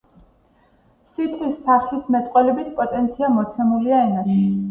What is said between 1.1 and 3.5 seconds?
სიტყვის სახისმეტყველებითი პოტენცია